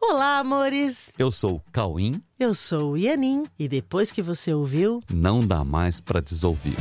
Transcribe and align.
Olá, 0.00 0.38
amores! 0.38 1.12
Eu 1.18 1.32
sou 1.32 1.56
o 1.56 1.62
Cauim. 1.72 2.22
Eu 2.38 2.54
sou 2.54 2.92
o 2.92 2.96
Ianin. 2.96 3.42
E 3.58 3.66
depois 3.66 4.12
que 4.12 4.22
você 4.22 4.54
ouviu, 4.54 5.02
não 5.12 5.40
dá 5.40 5.64
mais 5.64 6.00
para 6.00 6.20
desouvir. 6.20 6.76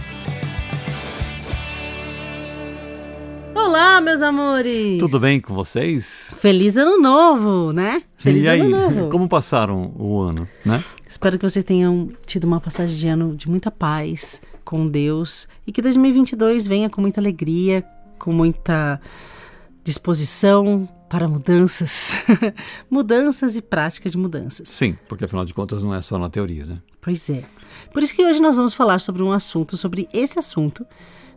Olá, 3.56 4.00
meus 4.00 4.22
amores! 4.22 5.00
Tudo 5.00 5.20
bem 5.20 5.42
com 5.42 5.56
vocês? 5.56 6.34
Feliz 6.38 6.78
ano 6.78 7.02
novo, 7.02 7.74
né? 7.74 8.04
Feliz 8.18 8.46
e 8.46 8.50
aí, 8.50 8.62
ano 8.62 8.70
novo! 8.70 9.10
Como 9.12 9.28
passaram 9.28 9.94
o 9.98 10.20
ano, 10.20 10.48
né? 10.64 10.82
Espero 11.10 11.40
que 11.40 11.50
vocês 11.50 11.66
tenham 11.66 12.12
tido 12.26 12.46
uma 12.46 12.62
passagem 12.62 12.96
de 12.96 13.08
ano 13.08 13.36
de 13.36 13.50
muita 13.50 13.72
paz 13.72 14.40
com 14.64 14.86
Deus 14.86 15.48
e 15.66 15.72
que 15.72 15.82
2022 15.82 16.68
venha 16.68 16.90
com 16.90 17.02
muita 17.02 17.20
alegria, 17.20 17.84
com 18.20 18.32
muita 18.32 19.02
disposição 19.84 20.88
para 21.10 21.28
mudanças. 21.28 22.12
mudanças 22.90 23.56
e 23.56 23.62
prática 23.62 24.10
de 24.10 24.18
mudanças. 24.18 24.70
Sim, 24.70 24.98
porque 25.08 25.26
afinal 25.26 25.46
de 25.46 25.54
contas 25.54 25.84
não 25.84 25.94
é 25.94 26.02
só 26.02 26.18
na 26.18 26.30
teoria, 26.30 26.66
né? 26.66 26.82
Pois 27.02 27.30
é. 27.30 27.44
Por 27.94 28.04
isso 28.04 28.16
que 28.16 28.24
hoje 28.24 28.42
nós 28.42 28.58
vamos 28.58 28.74
falar 28.74 29.00
sobre 29.00 29.24
um 29.24 29.32
assunto, 29.32 29.78
sobre 29.78 30.08
esse 30.12 30.38
assunto, 30.40 30.86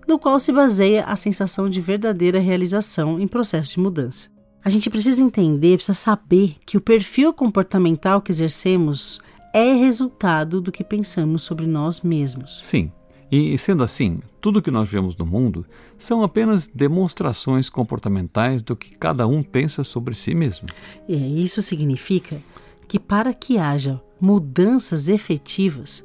no 0.08 0.18
qual 0.18 0.38
se 0.40 0.52
baseia 0.52 1.04
a 1.04 1.14
sensação 1.16 1.68
de 1.68 1.80
verdadeira 1.80 2.40
realização 2.40 3.20
em 3.20 3.28
processo 3.28 3.74
de 3.74 3.80
mudança. 3.80 4.28
A 4.64 4.68
gente 4.68 4.90
precisa 4.90 5.22
entender, 5.22 5.76
precisa 5.76 5.94
saber 5.94 6.56
que 6.66 6.76
o 6.76 6.80
perfil 6.80 7.32
comportamental 7.32 8.20
que 8.20 8.30
exercemos 8.30 9.20
é 9.54 9.72
resultado 9.72 10.60
do 10.60 10.70
que 10.70 10.84
pensamos 10.84 11.42
sobre 11.42 11.66
nós 11.66 12.02
mesmos. 12.02 12.60
Sim, 12.62 12.92
e 13.30 13.56
sendo 13.58 13.84
assim, 13.84 14.20
tudo 14.40 14.62
que 14.62 14.70
nós 14.70 14.88
vemos 14.88 15.16
no 15.16 15.24
mundo 15.24 15.64
são 15.96 16.22
apenas 16.22 16.66
demonstrações 16.66 17.70
comportamentais 17.70 18.60
do 18.62 18.74
que 18.74 18.96
cada 18.96 19.26
um 19.26 19.42
pensa 19.42 19.84
sobre 19.84 20.14
si 20.14 20.34
mesmo. 20.34 20.66
E 21.08 21.42
isso 21.42 21.62
significa 21.62 22.42
que 22.88 22.98
para 22.98 23.32
que 23.32 23.56
haja 23.56 24.02
mudanças 24.20 25.08
efetivas, 25.08 26.04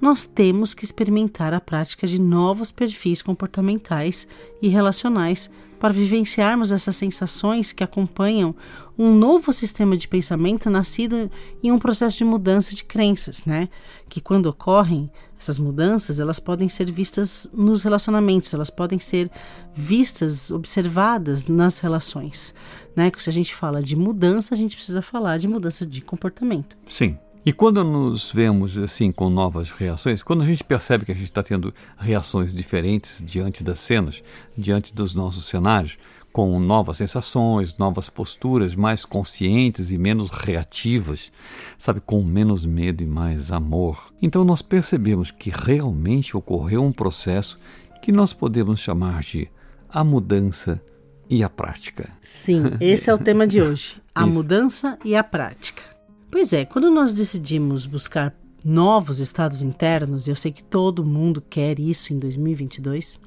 nós 0.00 0.26
temos 0.26 0.74
que 0.74 0.84
experimentar 0.84 1.54
a 1.54 1.60
prática 1.60 2.06
de 2.06 2.20
novos 2.20 2.70
perfis 2.70 3.22
comportamentais 3.22 4.28
e 4.60 4.68
relacionais 4.68 5.50
para 5.78 5.92
vivenciarmos 5.92 6.72
essas 6.72 6.96
sensações 6.96 7.72
que 7.72 7.84
acompanham 7.84 8.54
um 8.98 9.14
novo 9.14 9.52
sistema 9.52 9.96
de 9.96 10.08
pensamento 10.08 10.70
nascido 10.70 11.30
em 11.62 11.70
um 11.70 11.78
processo 11.78 12.16
de 12.16 12.24
mudança 12.24 12.74
de 12.74 12.84
crenças, 12.84 13.44
né? 13.44 13.68
Que 14.08 14.20
quando 14.20 14.46
ocorrem 14.46 15.10
essas 15.38 15.58
mudanças, 15.58 16.18
elas 16.18 16.40
podem 16.40 16.68
ser 16.68 16.90
vistas 16.90 17.50
nos 17.52 17.82
relacionamentos, 17.82 18.52
elas 18.54 18.70
podem 18.70 18.98
ser 18.98 19.30
vistas, 19.74 20.50
observadas 20.50 21.46
nas 21.46 21.78
relações, 21.78 22.54
né? 22.94 23.10
Que 23.10 23.22
se 23.22 23.28
a 23.28 23.32
gente 23.32 23.54
fala 23.54 23.82
de 23.82 23.94
mudança, 23.94 24.54
a 24.54 24.56
gente 24.56 24.76
precisa 24.76 25.02
falar 25.02 25.38
de 25.38 25.46
mudança 25.46 25.84
de 25.84 26.00
comportamento. 26.00 26.76
Sim. 26.88 27.18
E 27.46 27.52
quando 27.52 27.84
nos 27.84 28.28
vemos 28.32 28.76
assim 28.76 29.12
com 29.12 29.30
novas 29.30 29.70
reações, 29.70 30.20
quando 30.20 30.42
a 30.42 30.44
gente 30.44 30.64
percebe 30.64 31.04
que 31.04 31.12
a 31.12 31.14
gente 31.14 31.26
está 31.26 31.44
tendo 31.44 31.72
reações 31.96 32.52
diferentes 32.52 33.22
diante 33.24 33.62
das 33.62 33.78
cenas, 33.78 34.20
diante 34.58 34.92
dos 34.92 35.14
nossos 35.14 35.46
cenários, 35.46 35.96
com 36.32 36.58
novas 36.58 36.96
sensações, 36.96 37.78
novas 37.78 38.10
posturas, 38.10 38.74
mais 38.74 39.04
conscientes 39.04 39.92
e 39.92 39.96
menos 39.96 40.28
reativas, 40.28 41.30
sabe, 41.78 42.00
com 42.00 42.20
menos 42.24 42.66
medo 42.66 43.04
e 43.04 43.06
mais 43.06 43.52
amor. 43.52 44.12
Então 44.20 44.44
nós 44.44 44.60
percebemos 44.60 45.30
que 45.30 45.48
realmente 45.48 46.36
ocorreu 46.36 46.82
um 46.82 46.90
processo 46.90 47.60
que 48.02 48.10
nós 48.10 48.32
podemos 48.32 48.80
chamar 48.80 49.22
de 49.22 49.48
a 49.88 50.02
mudança 50.02 50.82
e 51.30 51.44
a 51.44 51.48
prática. 51.48 52.10
Sim, 52.20 52.64
esse 52.80 53.08
é 53.08 53.14
o 53.14 53.18
tema 53.18 53.46
de 53.46 53.62
hoje: 53.62 54.02
a 54.12 54.26
mudança 54.26 54.98
e 55.04 55.14
a 55.14 55.22
prática. 55.22 55.95
Pois 56.30 56.52
é, 56.52 56.64
quando 56.64 56.90
nós 56.90 57.14
decidimos 57.14 57.86
buscar 57.86 58.34
novos 58.64 59.20
estados 59.20 59.62
internos, 59.62 60.26
e 60.26 60.30
eu 60.30 60.36
sei 60.36 60.50
que 60.50 60.64
todo 60.64 61.04
mundo 61.04 61.40
quer 61.40 61.78
isso 61.78 62.12
em 62.12 62.18
2022, 62.18 63.18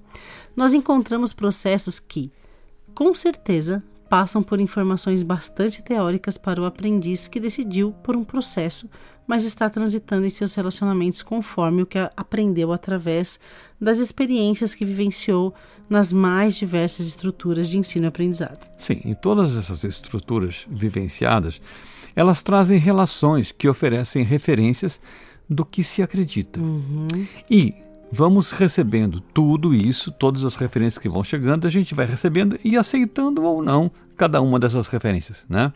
nós 0.55 0.73
encontramos 0.73 1.31
processos 1.31 1.99
que, 1.99 2.31
com 2.93 3.15
certeza, 3.15 3.81
passam 4.09 4.41
por 4.41 4.59
informações 4.59 5.23
bastante 5.23 5.81
teóricas 5.83 6.37
para 6.37 6.61
o 6.61 6.65
aprendiz 6.65 7.27
que 7.27 7.39
decidiu 7.39 7.91
por 8.03 8.15
um 8.15 8.23
processo, 8.23 8.89
mas 9.25 9.45
está 9.45 9.69
transitando 9.69 10.25
em 10.25 10.29
seus 10.29 10.55
relacionamentos 10.55 11.21
conforme 11.21 11.83
o 11.83 11.85
que 11.85 11.99
aprendeu 12.17 12.73
através 12.73 13.39
das 13.79 13.99
experiências 13.99 14.73
que 14.73 14.83
vivenciou 14.83 15.53
nas 15.87 16.11
mais 16.11 16.55
diversas 16.55 17.05
estruturas 17.05 17.69
de 17.69 17.77
ensino 17.77 18.05
e 18.05 18.07
aprendizado. 18.07 18.67
Sim, 18.77 19.01
em 19.05 19.13
todas 19.13 19.55
essas 19.55 19.83
estruturas 19.83 20.65
vivenciadas, 20.69 21.61
elas 22.15 22.43
trazem 22.43 22.77
relações 22.77 23.51
que 23.51 23.67
oferecem 23.67 24.23
referências 24.23 25.01
do 25.49 25.65
que 25.65 25.83
se 25.83 26.01
acredita. 26.01 26.59
Uhum. 26.59 27.07
E 27.49 27.73
vamos 28.11 28.51
recebendo 28.51 29.19
tudo 29.19 29.73
isso, 29.73 30.11
todas 30.11 30.43
as 30.45 30.55
referências 30.55 30.97
que 30.97 31.09
vão 31.09 31.23
chegando, 31.23 31.65
a 31.65 31.69
gente 31.69 31.95
vai 31.95 32.05
recebendo 32.05 32.59
e 32.63 32.77
aceitando 32.77 33.43
ou 33.43 33.61
não 33.61 33.91
cada 34.17 34.41
uma 34.41 34.59
dessas 34.59 34.87
referências, 34.87 35.45
né? 35.47 35.71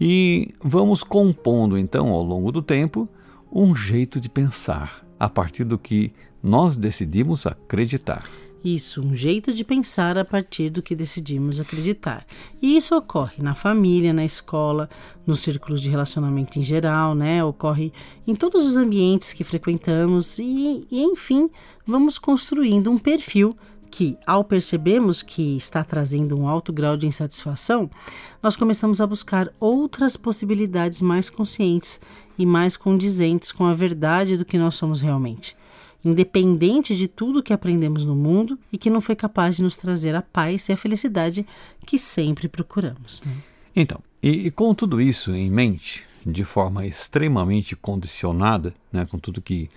E 0.00 0.54
vamos 0.62 1.02
compondo 1.02 1.76
então 1.76 2.08
ao 2.08 2.22
longo 2.22 2.50
do 2.50 2.62
tempo 2.62 3.08
um 3.52 3.74
jeito 3.74 4.20
de 4.20 4.28
pensar 4.28 5.04
a 5.18 5.28
partir 5.28 5.64
do 5.64 5.78
que 5.78 6.12
nós 6.42 6.76
decidimos 6.76 7.46
acreditar. 7.46 8.24
Isso, 8.62 9.00
um 9.02 9.14
jeito 9.14 9.54
de 9.54 9.64
pensar 9.64 10.18
a 10.18 10.24
partir 10.24 10.68
do 10.68 10.82
que 10.82 10.94
decidimos 10.94 11.58
acreditar. 11.58 12.26
E 12.60 12.76
isso 12.76 12.94
ocorre 12.94 13.42
na 13.42 13.54
família, 13.54 14.12
na 14.12 14.24
escola, 14.24 14.90
nos 15.26 15.40
círculos 15.40 15.80
de 15.80 15.88
relacionamento 15.88 16.58
em 16.58 16.62
geral, 16.62 17.14
né? 17.14 17.42
Ocorre 17.42 17.90
em 18.26 18.34
todos 18.34 18.66
os 18.66 18.76
ambientes 18.76 19.32
que 19.32 19.44
frequentamos 19.44 20.38
e, 20.38 20.86
e 20.90 21.02
enfim, 21.02 21.48
vamos 21.86 22.18
construindo 22.18 22.90
um 22.90 22.98
perfil 22.98 23.56
que, 23.90 24.18
ao 24.26 24.44
percebermos 24.44 25.22
que 25.22 25.56
está 25.56 25.82
trazendo 25.82 26.38
um 26.38 26.46
alto 26.46 26.70
grau 26.70 26.98
de 26.98 27.06
insatisfação, 27.06 27.90
nós 28.42 28.56
começamos 28.56 29.00
a 29.00 29.06
buscar 29.06 29.50
outras 29.58 30.18
possibilidades 30.18 31.00
mais 31.00 31.30
conscientes 31.30 31.98
e 32.38 32.44
mais 32.44 32.76
condizentes 32.76 33.50
com 33.50 33.64
a 33.64 33.74
verdade 33.74 34.36
do 34.36 34.44
que 34.44 34.58
nós 34.58 34.74
somos 34.74 35.00
realmente 35.00 35.58
independente 36.04 36.96
de 36.96 37.06
tudo 37.06 37.42
que 37.42 37.52
aprendemos 37.52 38.04
no 38.04 38.14
mundo 38.14 38.58
e 38.72 38.78
que 38.78 38.90
não 38.90 39.00
foi 39.00 39.14
capaz 39.14 39.56
de 39.56 39.62
nos 39.62 39.76
trazer 39.76 40.14
a 40.14 40.22
paz 40.22 40.68
e 40.68 40.72
a 40.72 40.76
felicidade 40.76 41.46
que 41.86 41.98
sempre 41.98 42.48
procuramos. 42.48 43.22
Né? 43.24 43.32
Então, 43.74 44.00
e, 44.22 44.46
e, 44.46 44.50
com 44.50 44.74
tudo 44.74 45.00
isso 45.00 45.34
em 45.34 45.50
mente, 45.50 46.04
de 46.26 46.44
forma 46.44 46.86
extremamente 46.86 47.74
condicionada, 47.76 48.74
né, 48.92 49.06
com 49.06 49.18
tudo 49.18 49.40
que, 49.40 49.70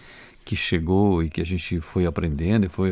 que 0.44 0.56
chegou 0.56 1.23
e 1.23 1.29
que 1.29 1.41
a 1.41 1.45
gente 1.45 1.79
foi 1.79 2.06
aprendendo 2.06 2.66
e 2.66 2.69
foi 2.69 2.91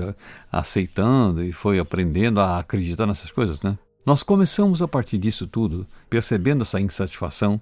aceitando 0.51 1.43
e 1.43 1.51
foi 1.51 1.79
aprendendo 1.79 2.39
a 2.39 2.59
acreditar 2.59 3.05
nessas 3.05 3.31
coisas, 3.31 3.61
né? 3.61 3.77
Nós 4.05 4.23
começamos 4.23 4.81
a 4.81 4.87
partir 4.87 5.19
disso 5.19 5.45
tudo, 5.45 5.85
percebendo 6.09 6.63
essa 6.63 6.81
insatisfação, 6.81 7.61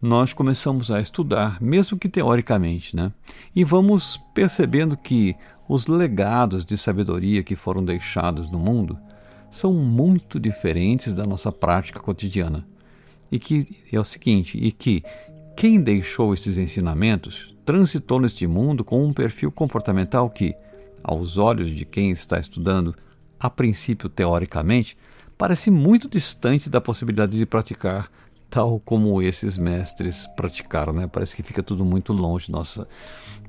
nós 0.00 0.32
começamos 0.32 0.90
a 0.90 1.00
estudar, 1.00 1.60
mesmo 1.60 1.98
que 1.98 2.08
teoricamente, 2.08 2.94
né? 2.94 3.12
E 3.54 3.64
vamos 3.64 4.22
percebendo 4.34 4.96
que 4.96 5.34
os 5.68 5.86
legados 5.86 6.64
de 6.64 6.76
sabedoria 6.76 7.42
que 7.42 7.56
foram 7.56 7.84
deixados 7.84 8.50
no 8.50 8.58
mundo 8.58 8.98
são 9.50 9.72
muito 9.72 10.38
diferentes 10.38 11.14
da 11.14 11.24
nossa 11.24 11.50
prática 11.50 11.98
cotidiana. 11.98 12.66
E 13.32 13.38
que 13.38 13.66
é 13.90 13.98
o 13.98 14.04
seguinte, 14.04 14.58
e 14.58 14.70
que 14.70 15.02
quem 15.56 15.80
deixou 15.80 16.34
esses 16.34 16.58
ensinamentos 16.58 17.56
transitou 17.64 18.20
neste 18.20 18.46
mundo 18.46 18.84
com 18.84 19.04
um 19.04 19.12
perfil 19.12 19.50
comportamental 19.50 20.30
que, 20.30 20.54
aos 21.02 21.38
olhos 21.38 21.70
de 21.70 21.84
quem 21.84 22.10
está 22.10 22.38
estudando, 22.38 22.94
a 23.40 23.50
princípio 23.50 24.08
teoricamente, 24.08 24.96
parece 25.36 25.70
muito 25.70 26.08
distante 26.08 26.70
da 26.70 26.80
possibilidade 26.80 27.36
de 27.36 27.46
praticar 27.46 28.10
tal 28.56 28.80
como 28.80 29.20
esses 29.20 29.58
mestres 29.58 30.26
praticaram, 30.34 30.90
né? 30.90 31.06
Parece 31.06 31.36
que 31.36 31.42
fica 31.42 31.62
tudo 31.62 31.84
muito 31.84 32.14
longe. 32.14 32.50
Nossa, 32.50 32.88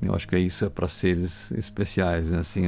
eu 0.02 0.14
acho 0.14 0.28
que 0.28 0.38
isso 0.38 0.66
é 0.66 0.68
para 0.68 0.86
seres 0.86 1.50
especiais, 1.52 2.28
né? 2.28 2.40
Assim, 2.40 2.64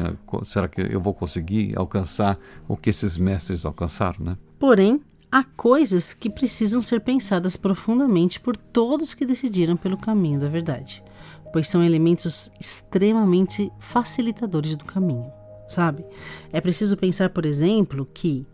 será 0.46 0.66
que 0.66 0.80
eu 0.80 1.02
vou 1.02 1.12
conseguir 1.12 1.74
alcançar 1.76 2.38
o 2.66 2.78
que 2.78 2.88
esses 2.88 3.18
mestres 3.18 3.66
alcançaram, 3.66 4.24
né? 4.24 4.38
Porém, 4.58 5.02
há 5.30 5.44
coisas 5.44 6.14
que 6.14 6.30
precisam 6.30 6.80
ser 6.80 7.02
pensadas 7.02 7.58
profundamente 7.58 8.40
por 8.40 8.56
todos 8.56 9.12
que 9.12 9.26
decidiram 9.26 9.76
pelo 9.76 9.98
caminho 9.98 10.40
da 10.40 10.48
verdade, 10.48 11.04
pois 11.52 11.68
são 11.68 11.84
elementos 11.84 12.50
extremamente 12.58 13.70
facilitadores 13.78 14.76
do 14.76 14.86
caminho, 14.86 15.30
sabe? 15.68 16.06
É 16.50 16.58
preciso 16.58 16.96
pensar, 16.96 17.28
por 17.28 17.44
exemplo, 17.44 18.08
que 18.14 18.46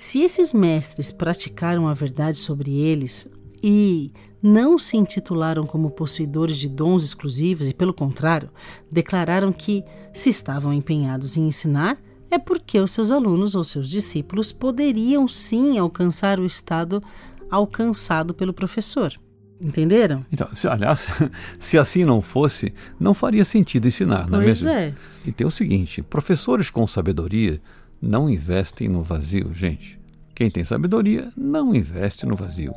se 0.00 0.22
esses 0.22 0.54
mestres 0.54 1.12
praticaram 1.12 1.86
a 1.86 1.92
verdade 1.92 2.38
sobre 2.38 2.72
eles 2.72 3.28
e 3.62 4.10
não 4.42 4.78
se 4.78 4.96
intitularam 4.96 5.64
como 5.64 5.90
possuidores 5.90 6.56
de 6.56 6.70
dons 6.70 7.04
exclusivos 7.04 7.68
e, 7.68 7.74
pelo 7.74 7.92
contrário, 7.92 8.48
declararam 8.90 9.52
que, 9.52 9.84
se 10.14 10.30
estavam 10.30 10.72
empenhados 10.72 11.36
em 11.36 11.46
ensinar, 11.46 11.98
é 12.30 12.38
porque 12.38 12.80
os 12.80 12.92
seus 12.92 13.10
alunos 13.10 13.54
ou 13.54 13.62
seus 13.62 13.90
discípulos 13.90 14.52
poderiam 14.52 15.28
sim 15.28 15.76
alcançar 15.76 16.40
o 16.40 16.46
estado 16.46 17.02
alcançado 17.50 18.32
pelo 18.32 18.54
professor. 18.54 19.12
Entenderam? 19.60 20.24
Então, 20.32 20.48
se, 20.54 20.66
aliás, 20.66 21.08
se 21.60 21.76
assim 21.76 22.06
não 22.06 22.22
fosse, 22.22 22.72
não 22.98 23.12
faria 23.12 23.44
sentido 23.44 23.86
ensinar, 23.86 24.30
não 24.30 24.40
pois 24.40 24.64
é 24.64 24.64
mesmo? 24.64 24.70
é. 24.70 24.94
E 25.26 25.30
tem 25.30 25.46
o 25.46 25.50
seguinte: 25.50 26.00
professores 26.00 26.70
com 26.70 26.86
sabedoria 26.86 27.60
não 28.00 28.28
investem 28.28 28.88
no 28.88 29.02
vazio, 29.02 29.52
gente. 29.52 29.98
Quem 30.34 30.50
tem 30.50 30.64
sabedoria 30.64 31.30
não 31.36 31.74
investe 31.74 32.24
no 32.24 32.34
vazio. 32.34 32.74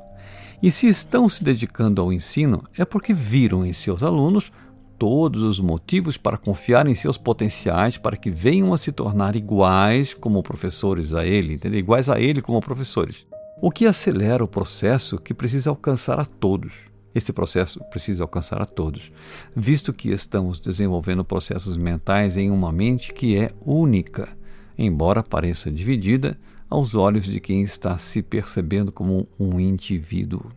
E 0.61 0.71
se 0.71 0.87
estão 0.87 1.27
se 1.27 1.43
dedicando 1.43 2.01
ao 2.01 2.11
ensino, 2.11 2.63
é 2.77 2.85
porque 2.85 3.13
viram 3.13 3.65
em 3.65 3.73
seus 3.73 4.03
alunos 4.03 4.51
todos 4.97 5.41
os 5.41 5.59
motivos 5.59 6.15
para 6.15 6.37
confiar 6.37 6.87
em 6.87 6.95
seus 6.95 7.17
potenciais 7.17 7.97
para 7.97 8.15
que 8.15 8.31
venham 8.31 8.73
a 8.73 8.77
se 8.77 8.91
tornar 8.91 9.35
iguais 9.35 10.13
como 10.13 10.41
professores 10.41 11.13
a 11.13 11.25
ele, 11.25 11.55
entendeu? 11.55 11.79
iguais 11.79 12.09
a 12.09 12.19
ele 12.19 12.41
como 12.41 12.61
professores. 12.61 13.25
O 13.61 13.71
que 13.71 13.85
acelera 13.85 14.43
o 14.43 14.47
processo 14.47 15.17
que 15.17 15.33
precisa 15.33 15.69
alcançar 15.69 16.19
a 16.19 16.25
todos. 16.25 16.73
Esse 17.13 17.31
processo 17.31 17.79
precisa 17.91 18.23
alcançar 18.23 18.61
a 18.61 18.65
todos, 18.65 19.11
visto 19.55 19.93
que 19.93 20.09
estamos 20.09 20.59
desenvolvendo 20.59 21.23
processos 21.23 21.77
mentais 21.77 22.37
em 22.37 22.49
uma 22.49 22.71
mente 22.71 23.13
que 23.13 23.37
é 23.37 23.51
única, 23.65 24.29
embora 24.77 25.23
pareça 25.23 25.71
dividida 25.71 26.37
aos 26.69 26.95
olhos 26.95 27.25
de 27.25 27.39
quem 27.39 27.61
está 27.61 27.97
se 27.97 28.21
percebendo 28.21 28.91
como 28.91 29.27
um 29.39 29.59
indivíduo. 29.59 30.51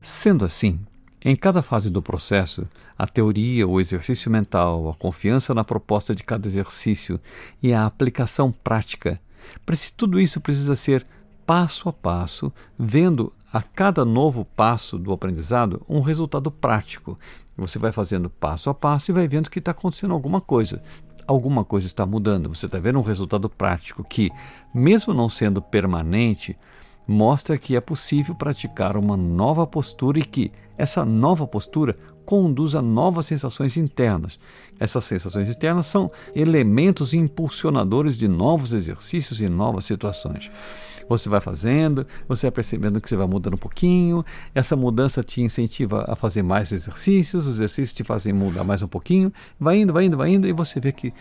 Sendo 0.00 0.44
assim, 0.44 0.80
em 1.24 1.34
cada 1.34 1.62
fase 1.62 1.90
do 1.90 2.00
processo, 2.00 2.66
a 2.96 3.06
teoria, 3.06 3.66
o 3.66 3.80
exercício 3.80 4.30
mental, 4.30 4.88
a 4.88 4.94
confiança 4.94 5.52
na 5.52 5.64
proposta 5.64 6.14
de 6.14 6.22
cada 6.22 6.46
exercício 6.46 7.20
e 7.62 7.72
a 7.72 7.84
aplicação 7.84 8.52
prática, 8.52 9.20
tudo 9.96 10.20
isso 10.20 10.40
precisa 10.40 10.74
ser 10.74 11.04
passo 11.44 11.88
a 11.88 11.92
passo, 11.92 12.52
vendo 12.78 13.32
a 13.52 13.62
cada 13.62 14.04
novo 14.04 14.44
passo 14.44 14.98
do 14.98 15.12
aprendizado 15.12 15.82
um 15.88 16.00
resultado 16.00 16.50
prático. 16.50 17.18
Você 17.56 17.78
vai 17.78 17.90
fazendo 17.90 18.30
passo 18.30 18.70
a 18.70 18.74
passo 18.74 19.10
e 19.10 19.14
vai 19.14 19.26
vendo 19.26 19.50
que 19.50 19.58
está 19.58 19.72
acontecendo 19.72 20.14
alguma 20.14 20.40
coisa. 20.40 20.82
Alguma 21.28 21.62
coisa 21.62 21.86
está 21.86 22.06
mudando. 22.06 22.48
Você 22.48 22.64
está 22.64 22.78
vendo 22.78 22.98
um 22.98 23.02
resultado 23.02 23.50
prático 23.50 24.02
que, 24.02 24.30
mesmo 24.72 25.12
não 25.12 25.28
sendo 25.28 25.60
permanente, 25.60 26.56
mostra 27.06 27.58
que 27.58 27.76
é 27.76 27.80
possível 27.82 28.34
praticar 28.34 28.96
uma 28.96 29.14
nova 29.14 29.66
postura 29.66 30.18
e 30.18 30.24
que 30.24 30.50
essa 30.78 31.04
nova 31.04 31.46
postura 31.46 31.98
conduz 32.24 32.74
a 32.74 32.80
novas 32.80 33.26
sensações 33.26 33.76
internas. 33.76 34.40
Essas 34.80 35.04
sensações 35.04 35.50
internas 35.50 35.86
são 35.86 36.10
elementos 36.34 37.12
impulsionadores 37.12 38.16
de 38.16 38.26
novos 38.26 38.72
exercícios 38.72 39.42
e 39.42 39.50
novas 39.50 39.84
situações. 39.84 40.50
Você 41.08 41.28
vai 41.28 41.40
fazendo, 41.40 42.06
você 42.28 42.46
vai 42.46 42.52
percebendo 42.52 43.00
que 43.00 43.08
você 43.08 43.16
vai 43.16 43.26
mudando 43.26 43.54
um 43.54 43.58
pouquinho, 43.58 44.24
essa 44.54 44.76
mudança 44.76 45.22
te 45.22 45.40
incentiva 45.40 46.04
a 46.08 46.14
fazer 46.14 46.42
mais 46.42 46.72
exercícios, 46.72 47.46
os 47.46 47.54
exercícios 47.56 47.94
te 47.94 48.04
fazem 48.04 48.32
mudar 48.32 48.64
mais 48.64 48.82
um 48.82 48.88
pouquinho, 48.88 49.32
vai 49.58 49.78
indo, 49.80 49.92
vai 49.92 50.04
indo, 50.04 50.16
vai 50.16 50.30
indo, 50.30 50.46
e 50.46 50.52
você 50.52 50.78
vê 50.80 50.92
que 50.92 51.12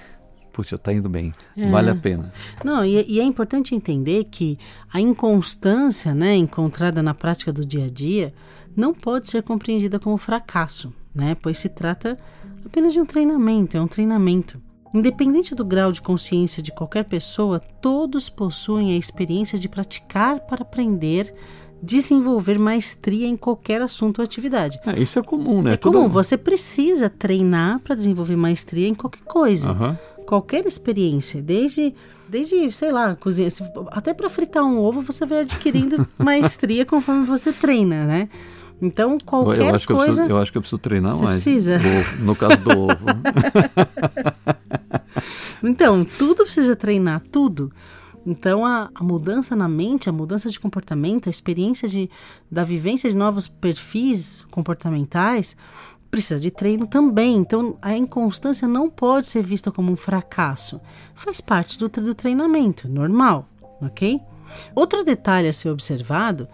puxa, 0.58 0.76
está 0.76 0.92
indo 0.92 1.08
bem, 1.08 1.32
é. 1.56 1.70
vale 1.70 1.92
a 1.92 1.96
pena. 1.96 2.32
Não, 2.66 2.84
e, 2.84 3.06
e, 3.08 3.20
é 3.20 3.24
importante 3.24 3.76
entender 3.76 4.24
que 4.24 4.58
a 4.92 5.00
inconstância 5.00 6.16
né, 6.16 6.36
encontrada 6.36 7.04
na 7.04 7.14
prática 7.14 7.54
do 7.54 7.64
dia 7.64 7.86
a 7.86 7.90
dia 7.90 8.34
não 8.76 8.92
pode 8.92 9.30
ser 9.30 9.44
compreendida 9.44 10.00
como 10.00 10.18
fracasso, 10.18 10.92
né, 11.14 11.38
pois 11.40 11.60
se 11.60 11.70
trata 11.70 12.18
apenas 12.66 12.92
de 12.92 13.00
um 13.00 13.06
treinamento, 13.06 13.78
é 13.78 13.82
um 13.82 13.88
treinamento. 13.88 14.60
Independente 14.98 15.54
do 15.54 15.64
grau 15.64 15.92
de 15.92 16.02
consciência 16.02 16.64
de 16.64 16.72
qualquer 16.72 17.06
pessoa, 17.06 17.62
todos 17.80 18.30
possuem 18.30 18.94
a 18.94 18.98
experiência 18.98 19.60
de 19.60 19.70
praticar 19.70 20.40
para 20.40 20.64
aprender, 20.64 21.32
desenvolver 21.84 22.58
maestria 22.58 23.28
em 23.28 23.38
qualquer 23.38 23.80
assunto 23.80 24.18
ou 24.18 24.26
atividade. 24.26 24.80
É, 24.84 25.00
isso 25.00 25.20
é 25.20 25.22
comum, 25.22 25.62
né? 25.62 25.74
É 25.74 25.78
comum. 25.78 26.10
Você 26.10 26.36
precisa 26.36 27.12
treinar 27.12 27.80
para 27.82 27.94
desenvolver 27.94 28.36
maestria 28.36 28.88
em 28.88 28.96
qualquer 28.96 29.22
coisa. 29.22 29.72
Uhum. 29.72 29.96
Qualquer 30.26 30.66
experiência, 30.66 31.44
desde 31.44 31.94
desde, 32.28 32.72
sei 32.72 32.92
lá, 32.92 33.16
cozinha, 33.16 33.48
até 33.92 34.16
para 34.16 34.28
fritar 34.28 34.64
um 34.64 34.80
ovo 34.80 35.00
você 35.00 35.28
vai 35.28 35.42
adquirindo 35.42 36.08
maestria 36.18 36.86
conforme 36.86 37.24
você 37.24 37.54
treina, 37.54 38.04
né? 38.04 38.30
Então, 38.82 39.18
qualquer 39.26 39.62
eu 39.62 39.76
acho 39.76 39.88
coisa... 39.88 39.88
Que 39.88 39.92
eu, 39.92 39.98
preciso, 39.98 40.22
eu 40.24 40.38
acho 40.38 40.52
que 40.52 40.58
eu 40.58 40.62
preciso 40.62 40.80
treinar 40.80 41.14
você 41.14 41.24
mais. 41.24 41.44
precisa. 41.44 41.80
no 42.20 42.36
caso 42.36 42.58
do 42.58 42.80
ovo. 42.80 43.06
então, 45.88 46.04
tudo 46.04 46.44
precisa 46.44 46.76
treinar, 46.76 47.22
tudo. 47.32 47.72
Então, 48.26 48.66
a, 48.66 48.90
a, 48.94 49.02
mudança 49.02 49.56
na 49.56 49.70
mente, 49.70 50.10
a 50.10 50.12
mudança 50.12 50.50
de 50.50 50.60
comportamento, 50.60 51.28
a 51.28 51.30
experiência 51.30 51.88
de, 51.88 52.10
da 52.52 52.66
vivência 52.66 53.10
de 53.10 53.16
novos 53.16 53.48
perfis 53.48 54.46
comportamentais 54.52 55.56
precisa 56.12 56.38
de 56.38 56.52
treino 56.52 56.88
também. 56.88 57.38
Então, 57.38 57.78
a 57.82 57.96
inconstância 57.96 58.68
não 58.68 58.90
pode 58.90 59.28
ser 59.28 59.42
vista 59.42 59.72
como 59.72 59.90
um 59.90 59.96
fracasso. 59.96 60.82
Faz 61.16 61.40
parte 61.40 61.78
do, 61.78 61.88
do 61.88 62.14
treinamento, 62.14 62.90
normal, 62.90 63.48
ok? 63.82 64.20
Outro 64.76 65.06
detalhe 65.06 65.48
a 65.48 65.54
ser 65.54 65.70
observado 65.70 66.50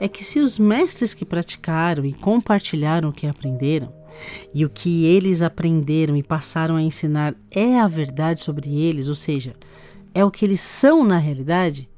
é 0.00 0.08
que 0.08 0.24
se 0.24 0.38
os 0.40 0.58
mestres 0.58 1.14
que 1.14 1.24
praticaram 1.24 2.04
e 2.04 2.12
compartilharam 2.12 3.08
o 3.08 3.12
que 3.12 3.26
aprenderam, 3.26 3.92
e 4.52 4.64
o 4.64 4.70
que 4.70 5.04
eles 5.04 5.42
aprenderam 5.42 6.16
e 6.16 6.22
passaram 6.22 6.76
a 6.76 6.82
ensinar 6.82 7.34
é 7.50 7.78
a 7.78 7.86
verdade 7.86 8.40
sobre 8.40 8.74
eles, 8.74 9.08
ou 9.08 9.14
seja, 9.14 9.54
é 10.14 10.24
o 10.24 10.30
que 10.30 10.44
eles 10.44 10.60
são 10.60 11.04
na 11.04 11.18
realidade, 11.18 11.88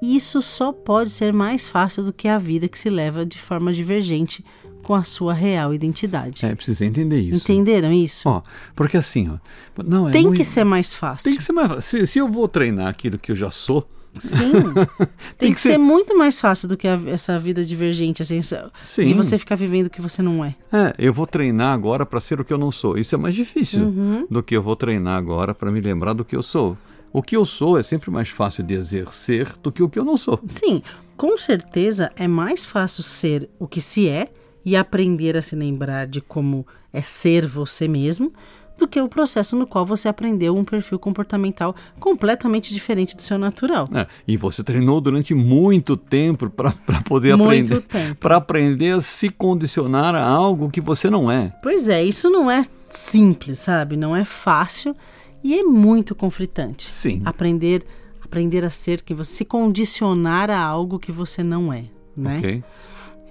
isso 0.00 0.40
só 0.40 0.72
pode 0.72 1.10
ser 1.10 1.32
mais 1.32 1.66
fácil 1.66 2.04
do 2.04 2.12
que 2.12 2.28
a 2.28 2.38
vida 2.38 2.68
que 2.68 2.78
se 2.78 2.88
leva 2.88 3.26
de 3.26 3.38
forma 3.38 3.72
divergente 3.72 4.44
com 4.82 4.94
a 4.94 5.02
sua 5.02 5.34
real 5.34 5.74
identidade. 5.74 6.46
É, 6.46 6.54
precisa 6.54 6.84
entender 6.84 7.20
isso. 7.20 7.36
Entenderam 7.36 7.92
isso? 7.92 8.28
Ó, 8.28 8.42
porque 8.74 8.96
assim, 8.96 9.28
ó, 9.28 9.38
não, 9.84 10.08
é 10.08 10.12
tem 10.12 10.22
muito... 10.22 10.38
que 10.38 10.44
ser 10.44 10.64
mais 10.64 10.94
fácil. 10.94 11.24
Tem 11.24 11.36
que 11.36 11.42
ser 11.42 11.52
mais 11.52 11.68
fácil. 11.68 11.82
Se, 11.82 12.06
se 12.06 12.18
eu 12.18 12.28
vou 12.28 12.48
treinar 12.48 12.86
aquilo 12.86 13.18
que 13.18 13.32
eu 13.32 13.36
já 13.36 13.50
sou, 13.50 13.86
Sim. 14.16 14.52
Tem, 15.38 15.48
tem, 15.48 15.48
que, 15.50 15.54
que 15.54 15.60
ser... 15.60 15.70
ser... 15.70 15.78
muito 15.78 16.16
mais 16.16 16.40
fácil 16.40 16.68
do 16.68 16.76
que 16.76 16.88
a, 16.88 17.00
essa 17.06 17.38
vida 17.38 17.62
divergente, 17.62 18.22
assim, 18.22 18.40
Sim. 18.42 19.04
de 19.04 19.14
você 19.14 19.38
ficar 19.38 19.54
vivendo 19.54 19.86
o 19.86 19.90
que 19.90 20.00
você 20.00 20.22
não 20.22 20.44
é. 20.44 20.56
É, 20.72 20.94
eu 20.98 21.12
vou 21.12 21.26
treinar 21.26 21.72
agora 21.72 22.04
para 22.04 22.20
ser 22.20 22.40
o 22.40 22.44
que 22.44 22.52
eu 22.52 22.58
não 22.58 22.72
sou. 22.72 22.98
Isso 22.98 23.14
é 23.14 23.18
mais 23.18 23.34
difícil 23.34 23.84
uhum. 23.84 24.26
do 24.28 24.42
que 24.42 24.56
eu 24.56 24.62
vou 24.62 24.74
treinar 24.74 25.16
agora 25.16 25.54
para 25.54 25.70
me 25.70 25.80
lembrar 25.80 26.12
do 26.12 26.24
que 26.24 26.34
eu 26.34 26.42
sou. 26.42 26.76
O 27.12 27.22
que 27.22 27.36
eu 27.36 27.46
sou 27.46 27.78
é 27.78 27.82
sempre 27.82 28.10
mais 28.10 28.28
fácil 28.28 28.62
de 28.64 28.74
exercer 28.74 29.52
do 29.62 29.70
que 29.72 29.82
o 29.82 29.88
que 29.88 29.98
eu 29.98 30.04
não 30.04 30.16
sou. 30.16 30.40
Sim, 30.48 30.82
com 31.16 31.36
certeza 31.38 32.10
é 32.16 32.28
mais 32.28 32.64
fácil 32.64 33.02
ser 33.02 33.48
o 33.58 33.66
que 33.66 33.80
se 33.80 34.08
é 34.08 34.28
e 34.64 34.76
aprender 34.76 35.36
a 35.36 35.42
se 35.42 35.56
lembrar 35.56 36.06
de 36.06 36.20
como 36.20 36.66
é 36.92 37.00
ser 37.00 37.46
você 37.46 37.88
mesmo 37.88 38.32
do 38.78 38.86
que 38.86 39.00
o 39.00 39.08
processo 39.08 39.56
no 39.56 39.66
qual 39.66 39.84
você 39.84 40.08
aprendeu 40.08 40.56
um 40.56 40.64
perfil 40.64 40.98
comportamental 40.98 41.74
completamente 41.98 42.72
diferente 42.72 43.16
do 43.16 43.22
seu 43.22 43.38
natural. 43.38 43.88
É, 43.92 44.06
e 44.26 44.36
você 44.36 44.62
treinou 44.62 45.00
durante 45.00 45.34
muito 45.34 45.96
tempo 45.96 46.48
para 46.48 46.72
poder 47.04 47.36
muito 47.36 47.74
aprender, 47.74 48.14
para 48.14 48.36
aprender 48.36 48.94
a 48.94 49.00
se 49.00 49.28
condicionar 49.28 50.14
a 50.14 50.24
algo 50.24 50.70
que 50.70 50.80
você 50.80 51.10
não 51.10 51.30
é. 51.30 51.52
Pois 51.62 51.88
é, 51.88 52.02
isso 52.02 52.30
não 52.30 52.50
é 52.50 52.62
simples, 52.88 53.58
sabe? 53.58 53.96
Não 53.96 54.14
é 54.14 54.24
fácil 54.24 54.96
e 55.42 55.58
é 55.58 55.62
muito 55.62 56.14
conflitante. 56.14 56.88
Sim. 56.88 57.22
Aprender, 57.24 57.84
aprender 58.24 58.64
a 58.64 58.70
ser 58.70 59.02
que 59.02 59.12
você 59.12 59.38
se 59.38 59.44
condicionar 59.44 60.50
a 60.50 60.60
algo 60.60 60.98
que 60.98 61.12
você 61.12 61.42
não 61.42 61.72
é, 61.72 61.84
né? 62.16 62.38
Ok. 62.38 62.64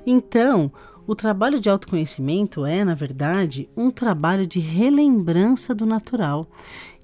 Então, 0.06 0.72
o 1.08 1.16
trabalho 1.16 1.60
de 1.60 1.70
autoconhecimento 1.70 2.66
é, 2.66 2.84
na 2.84 2.94
verdade, 2.94 3.70
um 3.78 3.90
trabalho 3.90 4.46
de 4.46 4.60
relembrança 4.60 5.74
do 5.74 5.86
natural. 5.86 6.46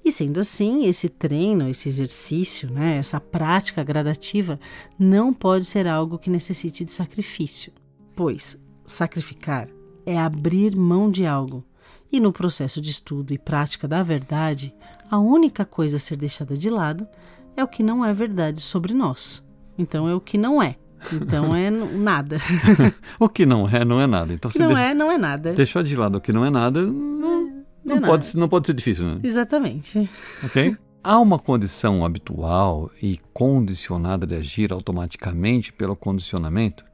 E 0.04 0.12
sendo 0.12 0.38
assim, 0.38 0.84
esse 0.84 1.08
treino, 1.08 1.66
esse 1.66 1.88
exercício, 1.88 2.70
né, 2.70 2.98
essa 2.98 3.18
prática 3.18 3.82
gradativa 3.82 4.60
não 4.98 5.32
pode 5.32 5.64
ser 5.64 5.88
algo 5.88 6.18
que 6.18 6.28
necessite 6.28 6.84
de 6.84 6.92
sacrifício, 6.92 7.72
pois 8.14 8.62
sacrificar 8.84 9.66
é 10.04 10.18
abrir 10.18 10.76
mão 10.76 11.10
de 11.10 11.24
algo. 11.24 11.64
E 12.12 12.20
no 12.20 12.30
processo 12.30 12.82
de 12.82 12.90
estudo 12.90 13.32
e 13.32 13.38
prática 13.38 13.88
da 13.88 14.02
verdade, 14.02 14.74
a 15.10 15.18
única 15.18 15.64
coisa 15.64 15.96
a 15.96 16.00
ser 16.00 16.16
deixada 16.16 16.54
de 16.54 16.68
lado 16.68 17.08
é 17.56 17.64
o 17.64 17.68
que 17.68 17.82
não 17.82 18.04
é 18.04 18.12
verdade 18.12 18.60
sobre 18.60 18.92
nós. 18.92 19.42
Então 19.78 20.06
é 20.06 20.14
o 20.14 20.20
que 20.20 20.36
não 20.36 20.62
é. 20.62 20.76
Então 21.12 21.54
é 21.54 21.70
nada. 21.70 22.38
o 23.18 23.28
que 23.28 23.44
não 23.44 23.68
é, 23.68 23.84
não 23.84 24.00
é 24.00 24.06
nada. 24.06 24.32
Então, 24.32 24.48
o 24.48 24.52
que 24.52 24.58
não 24.58 24.76
é, 24.76 24.94
não 24.94 25.10
é 25.10 25.18
nada. 25.18 25.52
Deixar 25.52 25.82
de 25.82 25.96
lado 25.96 26.16
o 26.16 26.20
que 26.20 26.32
não 26.32 26.44
é 26.44 26.50
nada 26.50 26.82
não, 26.82 27.64
não, 27.84 27.96
é 27.96 28.00
pode, 28.00 28.26
nada. 28.26 28.40
não 28.40 28.48
pode 28.48 28.66
ser 28.66 28.74
difícil, 28.74 29.06
né? 29.06 29.20
Exatamente. 29.22 30.08
Ok? 30.42 30.76
Há 31.02 31.20
uma 31.20 31.38
condição 31.38 32.04
habitual 32.04 32.90
e 33.02 33.20
condicionada 33.32 34.26
de 34.26 34.34
agir 34.34 34.72
automaticamente 34.72 35.72
pelo 35.72 35.94
condicionamento, 35.94 36.84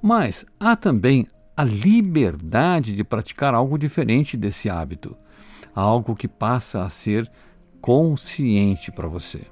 mas 0.00 0.46
há 0.58 0.74
também 0.74 1.26
a 1.54 1.64
liberdade 1.64 2.94
de 2.94 3.04
praticar 3.04 3.52
algo 3.52 3.78
diferente 3.78 4.38
desse 4.38 4.70
hábito, 4.70 5.14
algo 5.74 6.16
que 6.16 6.26
passa 6.26 6.82
a 6.82 6.88
ser 6.88 7.30
consciente 7.80 8.90
para 8.90 9.06
você 9.06 9.42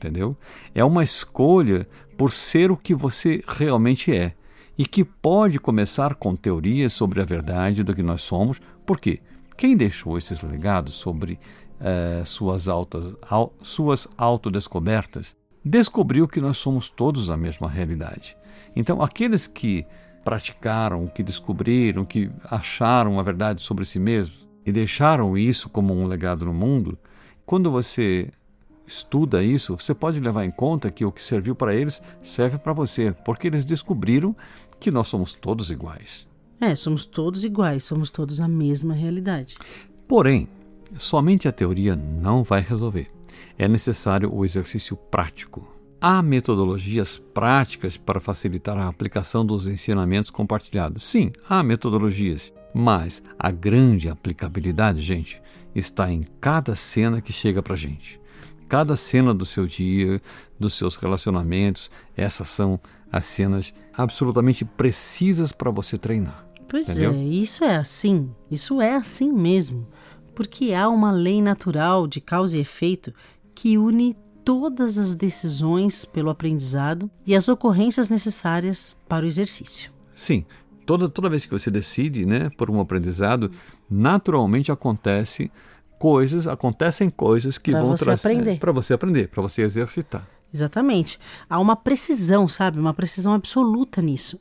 entendeu? 0.00 0.34
É 0.74 0.82
uma 0.82 1.04
escolha 1.04 1.86
por 2.20 2.32
ser 2.32 2.70
o 2.70 2.76
que 2.76 2.94
você 2.94 3.42
realmente 3.48 4.14
é 4.14 4.34
e 4.76 4.84
que 4.84 5.02
pode 5.02 5.58
começar 5.58 6.16
com 6.16 6.36
teorias 6.36 6.92
sobre 6.92 7.18
a 7.18 7.24
verdade 7.24 7.82
do 7.82 7.94
que 7.94 8.02
nós 8.02 8.20
somos. 8.20 8.60
Por 8.84 9.00
quê? 9.00 9.20
Quem 9.56 9.74
deixou 9.74 10.18
esses 10.18 10.42
legados 10.42 10.92
sobre 10.92 11.40
eh, 11.80 12.22
suas, 12.26 12.68
altas, 12.68 13.14
au, 13.26 13.54
suas 13.62 14.06
autodescobertas 14.18 15.34
descobriu 15.64 16.28
que 16.28 16.42
nós 16.42 16.58
somos 16.58 16.90
todos 16.90 17.30
a 17.30 17.38
mesma 17.38 17.70
realidade. 17.70 18.36
Então, 18.76 19.00
aqueles 19.00 19.46
que 19.46 19.86
praticaram, 20.22 21.06
que 21.06 21.22
descobriram, 21.22 22.04
que 22.04 22.30
acharam 22.50 23.18
a 23.18 23.22
verdade 23.22 23.62
sobre 23.62 23.86
si 23.86 23.98
mesmos 23.98 24.46
e 24.66 24.70
deixaram 24.70 25.38
isso 25.38 25.70
como 25.70 25.94
um 25.94 26.06
legado 26.06 26.44
no 26.44 26.52
mundo, 26.52 26.98
quando 27.46 27.70
você 27.70 28.30
estuda 28.90 29.42
isso, 29.42 29.78
você 29.78 29.94
pode 29.94 30.18
levar 30.18 30.44
em 30.44 30.50
conta 30.50 30.90
que 30.90 31.04
o 31.04 31.12
que 31.12 31.22
serviu 31.22 31.54
para 31.54 31.74
eles 31.74 32.02
serve 32.22 32.58
para 32.58 32.72
você, 32.72 33.14
porque 33.24 33.46
eles 33.46 33.64
descobriram 33.64 34.34
que 34.80 34.90
nós 34.90 35.08
somos 35.08 35.32
todos 35.32 35.70
iguais. 35.70 36.26
É, 36.60 36.74
somos 36.74 37.04
todos 37.04 37.44
iguais, 37.44 37.84
somos 37.84 38.10
todos 38.10 38.40
a 38.40 38.48
mesma 38.48 38.92
realidade. 38.92 39.54
Porém, 40.08 40.48
somente 40.98 41.46
a 41.46 41.52
teoria 41.52 41.94
não 41.94 42.42
vai 42.42 42.60
resolver. 42.60 43.10
É 43.56 43.68
necessário 43.68 44.34
o 44.34 44.44
exercício 44.44 44.96
prático. 44.96 45.66
Há 46.00 46.20
metodologias 46.22 47.18
práticas 47.18 47.96
para 47.96 48.20
facilitar 48.20 48.76
a 48.76 48.88
aplicação 48.88 49.44
dos 49.44 49.66
ensinamentos 49.66 50.30
compartilhados. 50.30 51.04
Sim, 51.04 51.30
há 51.48 51.62
metodologias, 51.62 52.52
mas 52.74 53.22
a 53.38 53.50
grande 53.50 54.08
aplicabilidade, 54.08 55.00
gente, 55.00 55.40
está 55.74 56.10
em 56.10 56.22
cada 56.40 56.74
cena 56.74 57.20
que 57.20 57.32
chega 57.32 57.62
para 57.62 57.76
gente. 57.76 58.19
Cada 58.70 58.94
cena 58.94 59.34
do 59.34 59.44
seu 59.44 59.66
dia, 59.66 60.22
dos 60.56 60.74
seus 60.74 60.94
relacionamentos, 60.94 61.90
essas 62.16 62.46
são 62.46 62.78
as 63.10 63.24
cenas 63.24 63.74
absolutamente 63.92 64.64
precisas 64.64 65.50
para 65.50 65.72
você 65.72 65.98
treinar. 65.98 66.46
Pois 66.68 66.88
entendeu? 66.88 67.12
é, 67.12 67.16
isso 67.16 67.64
é 67.64 67.74
assim, 67.74 68.30
isso 68.48 68.80
é 68.80 68.94
assim 68.94 69.32
mesmo, 69.32 69.88
porque 70.36 70.72
há 70.72 70.88
uma 70.88 71.10
lei 71.10 71.42
natural 71.42 72.06
de 72.06 72.20
causa 72.20 72.56
e 72.56 72.60
efeito 72.60 73.12
que 73.56 73.76
une 73.76 74.16
todas 74.44 74.98
as 74.98 75.16
decisões 75.16 76.04
pelo 76.04 76.30
aprendizado 76.30 77.10
e 77.26 77.34
as 77.34 77.48
ocorrências 77.48 78.08
necessárias 78.08 78.96
para 79.08 79.24
o 79.24 79.28
exercício. 79.28 79.90
Sim, 80.14 80.44
toda, 80.86 81.08
toda 81.08 81.28
vez 81.28 81.44
que 81.44 81.50
você 81.50 81.72
decide 81.72 82.24
né, 82.24 82.48
por 82.56 82.70
um 82.70 82.78
aprendizado, 82.78 83.50
naturalmente 83.90 84.70
acontece 84.70 85.50
coisas, 86.00 86.46
acontecem 86.46 87.10
coisas 87.10 87.58
que 87.58 87.72
Pra 87.72 87.82
vão 87.82 87.94
trazer 87.94 88.28
aprender. 88.28 88.58
para 88.58 88.72
você 88.72 88.94
aprender, 88.94 89.28
para 89.28 89.42
você 89.42 89.60
exercitar. 89.60 90.26
Exatamente. 90.52 91.20
Há 91.48 91.60
uma 91.60 91.76
precisão, 91.76 92.48
sabe? 92.48 92.80
Uma 92.80 92.94
precisão 92.94 93.34
absoluta 93.34 94.00
nisso. 94.00 94.40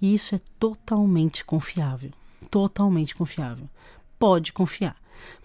E 0.00 0.14
isso 0.14 0.36
é 0.36 0.40
totalmente 0.56 1.44
confiável. 1.44 2.10
Totalmente 2.48 3.12
confiável. 3.12 3.68
Pode 4.20 4.52
confiar. 4.52 4.94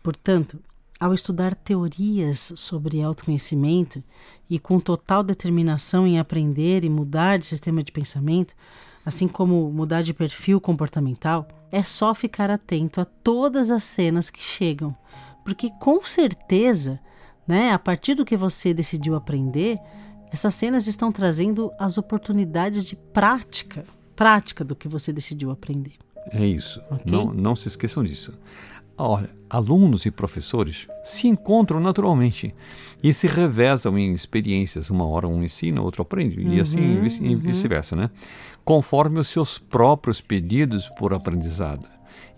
Portanto, 0.03 0.59
ao 0.99 1.15
estudar 1.15 1.55
teorias 1.55 2.53
sobre 2.55 3.01
autoconhecimento 3.01 4.03
e 4.47 4.59
com 4.59 4.79
total 4.79 5.23
determinação 5.23 6.05
em 6.05 6.19
aprender 6.19 6.83
e 6.83 6.89
mudar 6.89 7.39
de 7.39 7.47
sistema 7.47 7.81
de 7.81 7.91
pensamento, 7.91 8.53
assim 9.03 9.27
como 9.27 9.71
mudar 9.71 10.03
de 10.03 10.13
perfil 10.13 10.61
comportamental, 10.61 11.47
é 11.71 11.81
só 11.81 12.13
ficar 12.13 12.51
atento 12.51 13.01
a 13.01 13.05
todas 13.05 13.71
as 13.71 13.83
cenas 13.83 14.29
que 14.29 14.41
chegam, 14.41 14.95
porque 15.45 15.69
com 15.79 16.03
certeza, 16.03 16.99
né, 17.47 17.71
a 17.71 17.79
partir 17.79 18.15
do 18.15 18.25
que 18.25 18.35
você 18.35 18.73
decidiu 18.73 19.15
aprender, 19.15 19.79
essas 20.31 20.53
cenas 20.55 20.87
estão 20.87 21.11
trazendo 21.11 21.71
as 21.79 21.97
oportunidades 21.97 22.83
de 22.83 22.95
prática, 22.95 23.85
prática 24.15 24.65
do 24.65 24.75
que 24.75 24.87
você 24.87 25.13
decidiu 25.13 25.51
aprender. 25.51 25.93
É 26.31 26.45
isso. 26.45 26.81
Ok. 26.91 27.03
Não, 27.09 27.31
não 27.33 27.55
se 27.55 27.67
esqueçam 27.67 28.03
disso. 28.03 28.33
Olha, 28.97 29.29
alunos 29.49 30.05
e 30.05 30.11
professores 30.11 30.87
se 31.03 31.27
encontram 31.27 31.79
naturalmente 31.81 32.55
e 33.03 33.13
se 33.13 33.27
revezam 33.27 33.97
em 33.99 34.13
experiências. 34.13 34.89
Uma 34.89 35.05
hora 35.05 35.27
um 35.27 35.43
ensina, 35.43 35.81
outro 35.81 36.01
aprende, 36.01 36.41
e 36.41 36.59
assim 36.61 36.99
vice- 37.01 37.21
e 37.23 37.35
vice-versa, 37.35 37.95
né? 37.95 38.09
Conforme 38.63 39.19
os 39.19 39.27
seus 39.27 39.57
próprios 39.57 40.21
pedidos 40.21 40.89
por 40.97 41.13
aprendizado. 41.13 41.85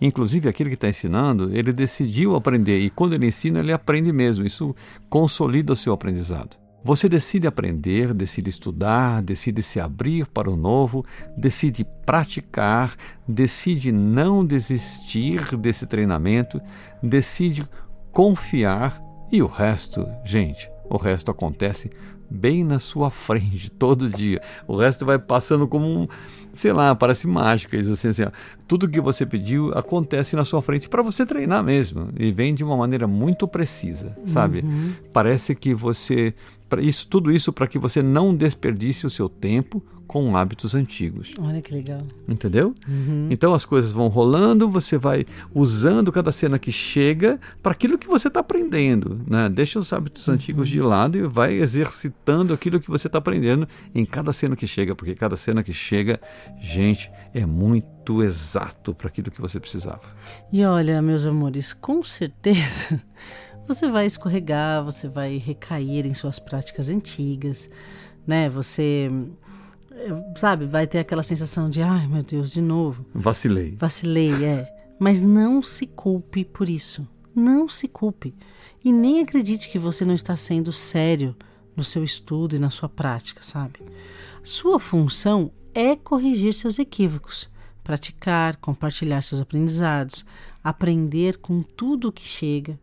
Inclusive, 0.00 0.48
aquele 0.48 0.70
que 0.70 0.74
está 0.74 0.88
ensinando, 0.88 1.50
ele 1.56 1.72
decidiu 1.72 2.36
aprender 2.36 2.78
e 2.78 2.90
quando 2.90 3.14
ele 3.14 3.26
ensina, 3.26 3.60
ele 3.60 3.72
aprende 3.72 4.12
mesmo. 4.12 4.46
Isso 4.46 4.74
consolida 5.08 5.72
o 5.72 5.76
seu 5.76 5.92
aprendizado. 5.92 6.56
Você 6.84 7.08
decide 7.08 7.46
aprender, 7.46 8.14
decide 8.14 8.48
estudar, 8.48 9.20
decide 9.20 9.62
se 9.62 9.80
abrir 9.80 10.26
para 10.26 10.50
o 10.50 10.56
novo, 10.56 11.04
decide 11.36 11.84
praticar, 12.06 12.96
decide 13.26 13.90
não 13.90 14.44
desistir 14.44 15.56
desse 15.56 15.86
treinamento, 15.86 16.60
decide 17.02 17.68
confiar 18.12 19.02
e 19.30 19.42
o 19.42 19.46
resto, 19.46 20.08
gente, 20.24 20.70
o 20.88 20.96
resto 20.96 21.30
acontece 21.30 21.90
bem 22.30 22.64
na 22.64 22.78
sua 22.78 23.10
frente 23.10 23.70
todo 23.70 24.08
dia. 24.08 24.40
O 24.66 24.76
resto 24.76 25.04
vai 25.06 25.18
passando 25.18 25.66
como 25.66 25.86
um, 25.86 26.08
sei 26.52 26.72
lá, 26.72 26.94
parece 26.94 27.26
mágica, 27.26 27.76
isso 27.76 27.92
assim, 27.92 28.08
assim, 28.08 28.24
tudo 28.66 28.88
que 28.88 29.00
você 29.00 29.24
pediu 29.24 29.72
acontece 29.74 30.36
na 30.36 30.44
sua 30.44 30.60
frente 30.60 30.88
para 30.88 31.02
você 31.02 31.24
treinar 31.24 31.62
mesmo 31.62 32.08
e 32.18 32.32
vem 32.32 32.54
de 32.54 32.64
uma 32.64 32.76
maneira 32.76 33.06
muito 33.06 33.46
precisa, 33.46 34.16
sabe? 34.24 34.62
Parece 35.12 35.54
que 35.54 35.74
você 35.74 36.34
isso 36.80 37.08
tudo 37.08 37.32
isso 37.32 37.50
para 37.52 37.66
que 37.66 37.78
você 37.78 38.02
não 38.02 38.34
desperdice 38.34 39.06
o 39.06 39.10
seu 39.10 39.28
tempo 39.28 39.82
com 40.08 40.34
hábitos 40.36 40.74
antigos. 40.74 41.34
Olha 41.38 41.60
que 41.60 41.70
legal. 41.72 42.00
Entendeu? 42.26 42.74
Então 43.30 43.52
as 43.52 43.66
coisas 43.66 43.92
vão 43.92 44.08
rolando, 44.08 44.68
você 44.68 44.96
vai 44.96 45.26
usando 45.54 46.10
cada 46.10 46.32
cena 46.32 46.58
que 46.58 46.72
chega 46.72 47.38
para 47.62 47.72
aquilo 47.72 47.98
que 47.98 48.08
você 48.08 48.28
está 48.28 48.40
aprendendo. 48.40 49.20
Né? 49.26 49.50
Deixa 49.50 49.78
os 49.78 49.92
hábitos 49.92 50.26
antigos 50.28 50.68
de 50.70 50.80
lado 50.80 51.18
e 51.18 51.22
vai 51.22 51.52
exercitando 51.52 52.54
aquilo 52.54 52.80
que 52.80 52.88
você 52.88 53.06
está 53.06 53.18
aprendendo 53.18 53.68
em 53.94 54.04
cada 54.06 54.32
cena 54.32 54.56
que 54.56 54.66
chega, 54.66 54.94
porque 54.94 55.14
cada 55.14 55.36
cena 55.36 55.62
que 55.62 55.74
chega, 55.74 56.18
gente, 56.58 57.10
é 57.34 57.44
muito 57.44 58.22
exato 58.22 58.94
para 58.94 59.08
aquilo 59.08 59.30
que 59.30 59.40
você 59.40 59.60
precisava. 59.60 60.00
E 60.50 60.64
olha, 60.64 61.02
meus 61.02 61.26
amores, 61.26 61.74
com 61.74 62.02
certeza 62.02 62.98
você 63.68 63.90
vai 63.90 64.06
escorregar, 64.06 64.82
você 64.82 65.06
vai 65.06 65.36
recair 65.36 66.06
em 66.06 66.14
suas 66.14 66.38
práticas 66.38 66.88
antigas, 66.88 67.68
né? 68.26 68.48
Você, 68.48 69.10
sabe, 70.36 70.66
vai 70.66 70.86
ter 70.86 70.98
aquela 70.98 71.22
sensação 71.22 71.68
de, 71.68 71.82
ai 71.82 72.06
meu 72.06 72.22
Deus, 72.22 72.50
de 72.50 72.60
novo. 72.60 73.04
Vacilei. 73.14 73.76
Vacilei, 73.78 74.44
é. 74.44 74.68
Mas 74.98 75.20
não 75.20 75.62
se 75.62 75.86
culpe 75.86 76.44
por 76.44 76.68
isso. 76.68 77.06
Não 77.34 77.68
se 77.68 77.86
culpe. 77.86 78.34
E 78.84 78.92
nem 78.92 79.20
acredite 79.20 79.68
que 79.68 79.78
você 79.78 80.04
não 80.04 80.14
está 80.14 80.36
sendo 80.36 80.72
sério 80.72 81.36
no 81.76 81.84
seu 81.84 82.02
estudo 82.02 82.56
e 82.56 82.58
na 82.58 82.70
sua 82.70 82.88
prática, 82.88 83.42
sabe? 83.42 83.80
Sua 84.42 84.80
função 84.80 85.52
é 85.74 85.94
corrigir 85.94 86.52
seus 86.54 86.78
equívocos, 86.78 87.48
praticar, 87.84 88.56
compartilhar 88.56 89.22
seus 89.22 89.40
aprendizados, 89.40 90.24
aprender 90.62 91.36
com 91.38 91.62
tudo 91.62 92.08
o 92.08 92.12
que 92.12 92.26
chega, 92.26 92.78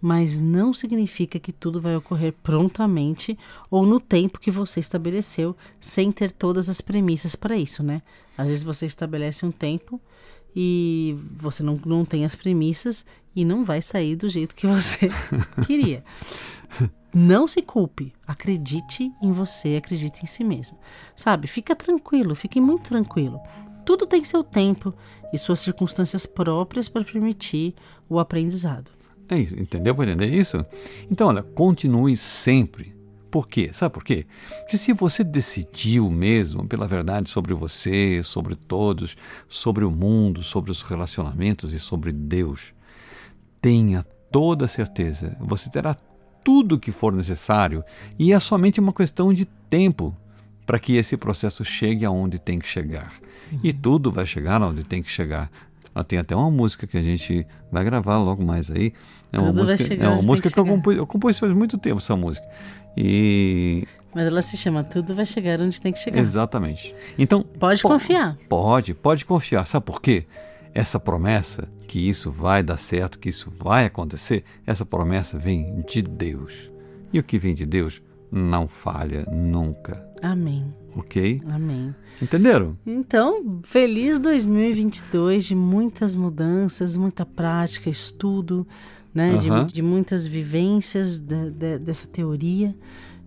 mas 0.00 0.38
não 0.38 0.72
significa 0.72 1.38
que 1.38 1.52
tudo 1.52 1.80
vai 1.80 1.94
ocorrer 1.94 2.32
prontamente 2.42 3.38
ou 3.70 3.84
no 3.84 4.00
tempo 4.00 4.40
que 4.40 4.50
você 4.50 4.80
estabeleceu, 4.80 5.54
sem 5.80 6.10
ter 6.10 6.32
todas 6.32 6.68
as 6.68 6.80
premissas 6.80 7.34
para 7.34 7.56
isso, 7.56 7.82
né? 7.82 8.02
Às 8.36 8.46
vezes 8.46 8.62
você 8.62 8.86
estabelece 8.86 9.44
um 9.44 9.50
tempo 9.50 10.00
e 10.56 11.16
você 11.36 11.62
não, 11.62 11.78
não 11.84 12.04
tem 12.04 12.24
as 12.24 12.34
premissas 12.34 13.04
e 13.36 13.44
não 13.44 13.64
vai 13.64 13.82
sair 13.82 14.16
do 14.16 14.28
jeito 14.28 14.54
que 14.54 14.66
você 14.66 15.10
queria. 15.66 16.02
Não 17.12 17.46
se 17.46 17.60
culpe, 17.60 18.14
acredite 18.26 19.12
em 19.20 19.32
você, 19.32 19.76
acredite 19.76 20.22
em 20.22 20.26
si 20.26 20.44
mesmo. 20.44 20.78
Sabe, 21.14 21.48
fica 21.48 21.74
tranquilo, 21.74 22.34
fique 22.34 22.60
muito 22.60 22.84
tranquilo. 22.84 23.40
Tudo 23.84 24.06
tem 24.06 24.22
seu 24.24 24.44
tempo 24.44 24.94
e 25.32 25.38
suas 25.38 25.60
circunstâncias 25.60 26.24
próprias 26.24 26.88
para 26.88 27.04
permitir 27.04 27.74
o 28.08 28.18
aprendizado. 28.18 28.99
É 29.30 29.38
isso, 29.38 29.58
entendeu 29.58 29.94
para 29.94 30.10
entender 30.10 30.26
isso? 30.26 30.64
Então, 31.08 31.28
olha, 31.28 31.42
continue 31.42 32.16
sempre. 32.16 32.92
Por 33.30 33.46
quê? 33.46 33.70
Sabe 33.72 33.94
por 33.94 34.02
quê? 34.02 34.26
Porque 34.62 34.76
se 34.76 34.92
você 34.92 35.22
decidiu 35.22 36.10
mesmo 36.10 36.66
pela 36.66 36.86
verdade 36.88 37.30
sobre 37.30 37.54
você, 37.54 38.22
sobre 38.24 38.56
todos, 38.56 39.16
sobre 39.48 39.84
o 39.84 39.90
mundo, 39.90 40.42
sobre 40.42 40.72
os 40.72 40.82
relacionamentos 40.82 41.72
e 41.72 41.78
sobre 41.78 42.10
Deus, 42.10 42.74
tenha 43.62 44.04
toda 44.32 44.64
a 44.64 44.68
certeza, 44.68 45.36
você 45.38 45.70
terá 45.70 45.94
tudo 46.42 46.74
o 46.74 46.78
que 46.78 46.90
for 46.90 47.12
necessário 47.12 47.84
e 48.18 48.32
é 48.32 48.40
somente 48.40 48.80
uma 48.80 48.92
questão 48.92 49.32
de 49.32 49.44
tempo 49.44 50.16
para 50.66 50.80
que 50.80 50.96
esse 50.96 51.16
processo 51.16 51.64
chegue 51.64 52.04
aonde 52.04 52.38
tem 52.38 52.58
que 52.58 52.66
chegar. 52.66 53.12
E 53.62 53.72
tudo 53.72 54.10
vai 54.10 54.26
chegar 54.26 54.62
aonde 54.62 54.84
tem 54.84 55.02
que 55.02 55.10
chegar. 55.10 55.50
Ah, 56.00 56.04
Tem 56.04 56.18
até 56.18 56.34
uma 56.34 56.50
música 56.50 56.86
que 56.86 56.96
a 56.96 57.02
gente 57.02 57.46
vai 57.70 57.84
gravar 57.84 58.18
logo 58.18 58.42
mais 58.44 58.70
aí. 58.70 58.92
É 59.32 59.38
uma 59.38 59.48
Tudo 59.48 59.66
vai 59.66 59.72
música, 59.72 59.84
chegar 59.84 60.04
é 60.04 60.08
uma 60.08 60.22
música 60.22 60.48
que 60.48 60.54
que 60.54 60.60
eu 60.60 60.66
compus, 60.66 60.96
eu 60.96 61.06
compus 61.06 61.38
faz 61.38 61.52
muito 61.52 61.78
tempo 61.78 61.98
essa 61.98 62.16
música. 62.16 62.46
E 62.96 63.84
Mas 64.14 64.26
ela 64.26 64.42
se 64.42 64.56
chama 64.56 64.82
Tudo 64.82 65.14
Vai 65.14 65.26
Chegar 65.26 65.60
Onde 65.60 65.80
Tem 65.80 65.92
que 65.92 65.98
Chegar. 65.98 66.18
Exatamente. 66.20 66.94
Então. 67.18 67.42
Pode 67.42 67.82
po 67.82 67.88
confiar. 67.88 68.36
Pode, 68.48 68.94
pode 68.94 69.24
confiar. 69.24 69.66
Sabe 69.66 69.86
por 69.86 70.00
quê? 70.00 70.26
Essa 70.74 70.98
promessa 70.98 71.68
que 71.86 71.98
isso 72.08 72.30
vai 72.30 72.62
dar 72.62 72.76
certo, 72.76 73.18
que 73.18 73.28
isso 73.28 73.52
vai 73.58 73.86
acontecer, 73.86 74.44
essa 74.66 74.86
promessa 74.86 75.36
vem 75.36 75.84
de 75.86 76.02
Deus. 76.02 76.70
E 77.12 77.18
o 77.18 77.22
que 77.22 77.38
vem 77.38 77.54
de 77.54 77.66
Deus 77.66 78.00
não 78.30 78.68
falha 78.68 79.26
nunca. 79.30 80.09
Amém. 80.22 80.74
Ok? 80.96 81.40
Amém. 81.50 81.94
Entenderam? 82.20 82.76
Então, 82.84 83.60
feliz 83.62 84.18
2022 84.18 85.46
de 85.46 85.54
muitas 85.54 86.14
mudanças, 86.14 86.96
muita 86.96 87.24
prática, 87.24 87.88
estudo, 87.88 88.66
né? 89.14 89.32
Uhum. 89.32 89.66
De, 89.66 89.74
de, 89.74 89.82
muitas 89.82 90.26
vivências 90.26 91.18
de, 91.18 91.50
de, 91.50 91.78
dessa 91.78 92.06
teoria 92.06 92.76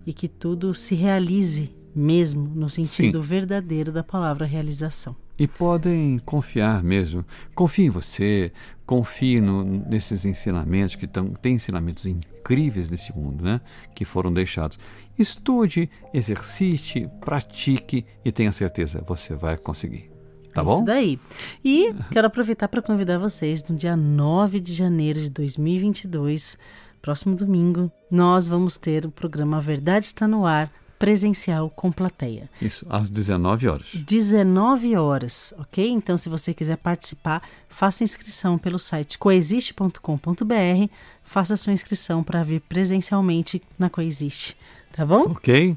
e 0.06 0.12
que 0.12 0.28
tudo 0.28 0.74
se 0.74 0.94
realize 0.94 1.74
mesmo 1.94 2.50
no 2.54 2.68
sentido 2.68 3.22
Sim. 3.22 3.28
verdadeiro 3.28 3.92
da 3.92 4.02
palavra 4.02 4.46
realização. 4.46 5.16
E 5.38 5.48
podem 5.48 6.18
confiar 6.18 6.82
mesmo. 6.82 7.24
Confie 7.54 7.84
em 7.86 7.90
você, 7.90 8.52
confie 8.86 9.40
no, 9.40 9.64
nesses 9.64 10.24
ensinamentos 10.24 10.94
que 10.94 11.06
tão, 11.06 11.26
tem 11.28 11.54
ensinamentos 11.54 12.06
incríveis 12.06 12.88
nesse 12.88 13.12
mundo, 13.16 13.44
né? 13.44 13.60
Que 13.94 14.04
foram 14.04 14.32
deixados. 14.32 14.78
Estude, 15.18 15.90
exercite, 16.12 17.08
pratique 17.20 18.04
e 18.24 18.30
tenha 18.30 18.52
certeza, 18.52 19.02
você 19.06 19.34
vai 19.34 19.56
conseguir. 19.56 20.10
Tá 20.52 20.60
é 20.60 20.64
bom? 20.64 20.76
Isso 20.76 20.84
daí. 20.84 21.18
E 21.64 21.92
quero 22.12 22.28
aproveitar 22.28 22.68
para 22.68 22.80
convidar 22.80 23.18
vocês 23.18 23.64
no 23.64 23.76
dia 23.76 23.96
9 23.96 24.60
de 24.60 24.72
janeiro 24.72 25.20
de 25.20 25.30
2022, 25.30 26.56
próximo 27.02 27.34
domingo, 27.34 27.90
nós 28.08 28.46
vamos 28.46 28.78
ter 28.78 29.04
o 29.04 29.10
programa 29.10 29.56
A 29.56 29.60
Verdade 29.60 30.04
Está 30.04 30.28
no 30.28 30.46
Ar 30.46 30.70
presencial 30.98 31.70
com 31.70 31.90
plateia. 31.92 32.48
Isso, 32.60 32.86
às 32.88 33.10
19 33.10 33.68
horas. 33.68 33.88
19 33.94 34.96
horas, 34.96 35.52
ok? 35.58 35.88
Então, 35.90 36.16
se 36.16 36.28
você 36.28 36.54
quiser 36.54 36.76
participar, 36.76 37.42
faça 37.68 38.04
inscrição 38.04 38.56
pelo 38.58 38.78
site 38.78 39.18
coexiste.com.br, 39.18 40.88
faça 41.22 41.56
sua 41.56 41.72
inscrição 41.72 42.22
para 42.22 42.42
vir 42.42 42.60
presencialmente 42.60 43.62
na 43.78 43.90
Coexiste, 43.90 44.56
tá 44.92 45.04
bom? 45.04 45.22
Ok. 45.30 45.76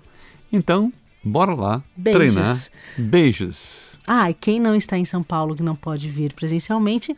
Então, 0.52 0.92
bora 1.24 1.54
lá 1.54 1.84
Beijos. 1.96 2.20
treinar. 2.34 2.58
Beijos. 2.98 4.00
Ah, 4.08 4.30
e 4.30 4.34
quem 4.34 4.60
não 4.60 4.76
está 4.76 4.98
em 4.98 5.04
São 5.06 5.22
Paulo 5.22 5.56
que 5.56 5.64
não 5.64 5.76
pode 5.76 6.10
vir 6.10 6.34
presencialmente, 6.34 7.16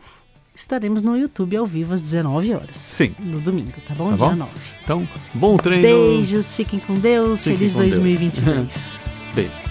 estaremos 0.60 1.01
no 1.01 1.18
YouTube 1.18 1.56
ao 1.56 1.66
vivo 1.66 1.94
às 1.94 2.01
19 2.01 2.54
horas. 2.54 2.78
Sim. 2.78 3.16
No 3.20 3.39
domingo, 3.39 3.74
tá 3.88 3.94
bom? 3.96 4.10
Tá 4.12 4.16
Dia 4.16 4.30
bom? 4.30 4.36
9. 4.36 4.51
Então, 4.84 5.10
bom 5.34 5.58
treino. 5.58 5.84
Beijos, 5.84 6.56
fiquem 6.56 6.80
com 6.80 7.00
Deus. 7.00 7.44
Fiquem 7.44 7.58
Feliz 7.58 7.74
com 7.74 7.80
2022. 7.80 8.56
Deus. 8.56 8.94
Beijo. 9.36 9.69